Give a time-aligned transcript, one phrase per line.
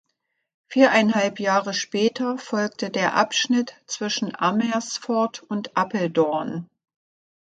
[0.67, 6.67] Viereinhalb Jahre später folgte der Abschnitt zwischen Amersfoort und Apeldoorn.